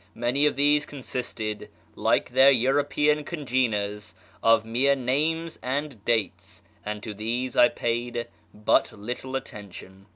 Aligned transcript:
Many 0.15 0.47
of 0.47 0.55
these 0.55 0.87
consisted, 0.87 1.69
like 1.93 2.31
their 2.31 2.49
European 2.49 3.23
congeners, 3.23 4.15
of 4.41 4.65
mere 4.65 4.95
names 4.95 5.59
and 5.61 6.03
dates, 6.03 6.63
and 6.83 7.03
to 7.03 7.13
these 7.13 7.55
I 7.55 7.67
paid 7.67 8.25
but 8.51 8.91
little 8.93 9.35
attention. 9.35 10.07